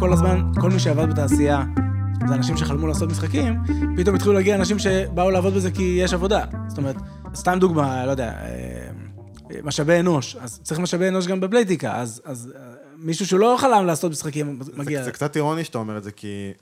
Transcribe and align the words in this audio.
כל 0.00 0.12
הזמן, 0.12 0.52
כל 0.60 0.70
מי 0.70 0.78
שעבד 0.78 1.10
בתעשייה, 1.10 1.64
זה 2.28 2.34
אנשים 2.34 2.56
שחלמו 2.56 2.86
לעשות 2.86 3.10
משחקים, 3.10 3.54
פתאום 3.96 4.16
התחילו 4.16 4.34
להגיע 4.34 4.54
אנשים 4.54 4.78
שבאו 4.78 5.30
לעבוד 5.30 5.54
בזה 5.54 5.70
כי 5.70 5.98
יש 6.02 6.12
עבודה. 6.12 6.44
זאת 6.68 6.78
אומרת, 6.78 6.96
סתם 7.34 7.58
דוגמה, 7.60 8.06
לא 8.06 8.10
יודע, 8.10 8.28
אה, 8.28 8.90
משאבי 9.62 10.00
אנוש, 10.00 10.36
אז 10.36 10.60
צריך 10.62 10.80
משאבי 10.80 11.08
אנוש 11.08 11.26
גם 11.26 11.40
בבלייטיקה, 11.40 11.96
אז, 11.96 12.22
אז 12.24 12.52
אה, 12.56 12.60
מישהו 12.96 13.26
שהוא 13.26 13.40
לא 13.40 13.56
חלם 13.58 13.86
לעשות 13.86 14.12
משחקים, 14.12 14.60
מגיע... 14.76 14.98
זה, 14.98 15.04
זה 15.04 15.12
קצת 15.12 15.36
אירוני 15.36 15.64
שאתה 15.64 15.78
אומר 15.78 15.96
את 15.96 16.04
זה, 16.04 16.10
כי 16.10 16.52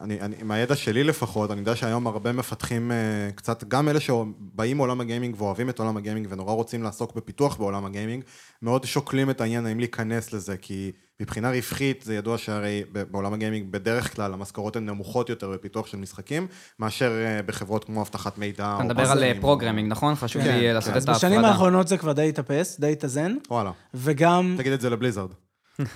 אני, 0.00 0.20
אני, 0.20 0.36
מהידע 0.42 0.76
שלי 0.76 1.04
לפחות, 1.04 1.50
אני 1.50 1.60
יודע 1.60 1.76
שהיום 1.76 2.06
הרבה 2.06 2.32
מפתחים 2.32 2.90
uh, 2.90 3.34
קצת, 3.34 3.64
גם 3.64 3.88
אלה 3.88 4.00
שבאים 4.00 4.76
מעולם 4.76 5.00
הגיימינג 5.00 5.40
ואוהבים 5.40 5.70
את 5.70 5.78
עולם 5.78 5.96
הגיימינג 5.96 6.26
ונורא 6.30 6.52
רוצים 6.52 6.82
לעסוק 6.82 7.14
בפיתוח 7.16 7.56
בעולם 7.56 7.84
הגיימינג, 7.84 8.24
מאוד 8.62 8.84
שוקלים 8.84 9.30
את 9.30 9.40
העניין 9.40 9.66
האם 9.66 9.78
להיכנס 9.78 10.32
לזה, 10.32 10.56
כי 10.56 10.92
מבחינה 11.20 11.50
רווחית 11.50 12.02
זה 12.02 12.14
ידוע 12.14 12.38
שהרי 12.38 12.82
בעולם 13.10 13.32
ה 13.32 13.38
gaming 13.38 13.72
בדרך 13.72 14.16
כלל 14.16 14.32
המשכורות 14.32 14.76
הן 14.76 14.86
נמוכות 14.86 15.28
יותר 15.28 15.50
בפיתוח 15.50 15.86
של 15.86 15.98
משחקים, 15.98 16.46
מאשר 16.78 17.12
uh, 17.12 17.46
בחברות 17.46 17.84
כמו 17.84 18.02
אבטחת 18.02 18.38
מידע. 18.38 18.74
אתה 18.76 18.84
מדבר 18.84 19.10
על 19.10 19.24
programming, 19.40 19.90
נכון? 19.90 20.14
חשוב 20.14 20.42
כן, 20.42 20.54
לי 20.54 20.60
כן. 20.60 20.74
לעשות 20.74 20.92
כן. 20.92 20.98
את 20.98 21.08
ההפרדה. 21.08 21.28
בשנים 21.28 21.44
האחרונות 21.44 21.88
זה 21.88 21.98
כבר 21.98 22.12
די 22.12 22.28
התאפס, 22.28 22.80
די 22.80 22.92
התאזן. 22.92 23.36
וואלה. 23.50 23.70
וגם... 23.94 24.54
תגיד 24.58 24.72
את 24.72 24.80
זה 24.80 24.90
לבליזארד. 24.90 25.30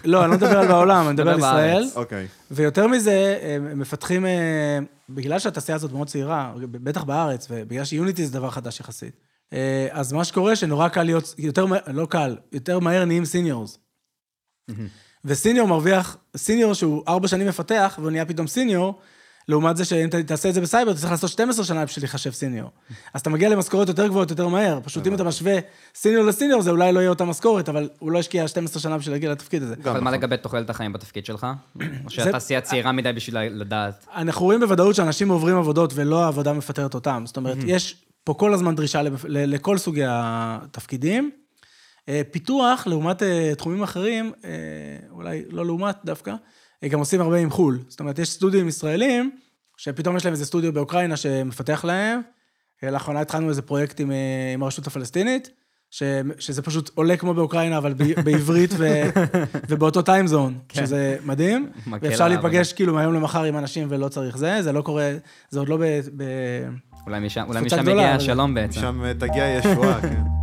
לא, 0.04 0.24
אני 0.24 0.30
לא 0.30 0.36
מדבר 0.36 0.58
על 0.58 0.68
בעולם, 0.68 1.06
אני 1.06 1.12
מדבר 1.12 1.30
על 1.30 1.38
ישראל. 1.38 1.84
אוקיי. 1.94 2.26
ויותר 2.50 2.86
מזה, 2.86 3.38
מפתחים, 3.60 4.26
אה, 4.26 4.78
בגלל 5.08 5.38
שהתעשייה 5.38 5.76
הזאת 5.76 5.92
מאוד 5.92 6.08
צעירה, 6.08 6.52
בטח 6.70 7.04
בארץ, 7.04 7.46
ובגלל 7.50 7.84
שיוניטי 7.84 8.26
זה 8.26 8.32
דבר 8.32 8.50
חדש 8.50 8.80
יחסית, 8.80 9.14
אה, 9.52 9.88
אז 9.90 10.12
מה 10.12 10.24
שקורה, 10.24 10.56
שנורא 10.56 10.88
קל 10.88 11.02
להיות, 11.02 11.34
יותר, 11.38 11.66
לא 11.86 12.06
קל, 12.06 12.36
יותר 12.52 12.78
מהר 12.78 13.04
נהיים 13.04 13.24
seniors. 13.24 13.78
ו 15.24 15.31
senior 15.31 15.68
מרוויח, 15.68 16.16
senior 16.36 16.74
שהוא 16.74 17.02
ארבע 17.08 17.28
שנים 17.28 17.48
מפתח, 17.48 17.94
והוא 17.98 18.10
נהיה 18.10 18.24
פתאום 18.24 18.46
senior, 18.46 18.98
לעומת 19.48 19.76
זה 19.76 19.84
שאם 19.84 20.08
תעשה 20.26 20.48
את 20.48 20.54
זה 20.54 20.60
בסייבר, 20.60 20.90
אתה 20.90 21.00
צריך 21.00 21.10
לעשות 21.10 21.30
12 21.30 21.64
שנה 21.64 21.84
בשביל 21.84 22.02
להיחשב 22.02 22.30
senior. 22.30 22.70
אז 23.14 23.20
אתה 23.20 23.30
מגיע 23.30 23.48
למשכורת 23.48 23.88
יותר 23.88 24.06
גבוהות 24.06 24.30
יותר 24.30 24.48
מהר. 24.48 24.80
פשוט 24.84 25.06
אם 25.06 25.14
אתה 25.14 25.24
משווה 25.24 25.58
senior 25.94 26.24
ל 26.24 26.29
senior, 26.29 26.62
זה 26.62 26.70
אולי 26.70 26.92
לא 26.92 27.00
יהיה 27.00 27.10
אותה 27.10 27.24
משכורת, 27.24 27.68
אבל 27.68 27.88
הוא 27.98 28.12
לא 28.12 28.18
השקיע 28.18 28.48
12 28.48 28.82
שנה 28.82 28.98
בשביל 28.98 29.14
להגיע 29.14 29.32
לתפקיד 29.32 29.62
הזה. 29.62 29.74
אבל 29.84 30.00
מה 30.00 30.10
לגבי 30.10 30.36
תוחלת 30.36 30.70
החיים 30.70 30.92
בתפקיד 30.92 31.26
שלך? 31.26 31.46
או 32.04 32.10
שהתעשייה 32.10 32.60
צעירה 32.60 32.92
מדי 32.92 33.12
בשביל 33.12 33.38
לדעת? 33.38 34.06
אנחנו 34.14 34.44
רואים 34.44 34.60
בוודאות 34.60 34.94
שאנשים 34.94 35.28
עוברים 35.28 35.56
עבודות 35.56 35.92
ולא 35.94 36.24
העבודה 36.24 36.52
מפטרת 36.52 36.94
אותם. 36.94 37.22
זאת 37.26 37.36
אומרת, 37.36 37.58
יש 37.66 38.04
פה 38.24 38.34
כל 38.34 38.54
הזמן 38.54 38.74
דרישה 38.74 39.02
לכל 39.28 39.78
סוגי 39.78 40.04
התפקידים. 40.06 41.30
אה, 42.08 42.22
פיתוח, 42.30 42.86
לעומת 42.86 43.22
אה, 43.22 43.52
תחומים 43.54 43.82
אחרים, 43.82 44.32
אה, 44.44 44.50
אולי 45.10 45.42
לא 45.50 45.66
לעומת 45.66 45.96
דווקא, 46.04 46.34
גם 46.88 46.98
עושים 46.98 47.20
הרבה 47.20 47.38
עם 47.38 47.50
חו"ל. 47.50 47.78
זאת 47.88 48.00
אומרת, 48.00 48.18
יש 48.18 48.30
סטודיו 48.30 48.68
ישראלים, 48.68 49.30
שפתאום 49.76 50.16
יש 50.16 50.24
להם 50.24 50.32
איזה 50.32 50.46
סטודיו 50.46 50.72
באוקראינה 50.72 51.16
שמפתח 51.16 51.84
להם. 51.84 52.20
לאחרונה 52.82 53.20
התחלנו 53.20 53.48
איזה 53.48 53.62
פרויקט 53.62 54.00
עם, 54.00 54.12
עם 54.54 54.62
הרשות 54.62 54.86
הפלסטינית, 54.86 55.50
ש, 55.90 56.02
שזה 56.38 56.62
פשוט 56.62 56.90
עולה 56.94 57.16
כמו 57.16 57.34
באוקראינה, 57.34 57.78
אבל 57.78 57.94
ב, 57.94 58.20
בעברית 58.20 58.70
ו, 58.78 59.02
ובאותו 59.68 60.02
טיימזון, 60.02 60.58
כן. 60.68 60.86
שזה 60.86 61.16
מדהים. 61.24 61.70
ואפשר 62.02 62.28
להיפגש 62.28 62.72
כאילו 62.72 62.94
מהיום 62.94 63.14
למחר 63.14 63.42
עם 63.42 63.58
אנשים 63.58 63.86
ולא 63.90 64.08
צריך 64.08 64.36
זה, 64.36 64.62
זה 64.62 64.72
לא 64.72 64.82
קורה, 64.82 65.12
זה 65.50 65.58
עוד 65.58 65.68
לא 65.68 65.76
ב... 65.76 65.82
ב 66.16 66.24
אולי 67.06 67.20
משם, 67.20 67.44
אולי 67.48 67.60
משם 67.60 67.80
מגיע 67.80 68.14
השלום 68.14 68.54
בעצם. 68.54 68.80
משם 68.80 69.12
תגיע 69.18 69.44
ישועה, 69.44 70.00
כן. 70.00 70.41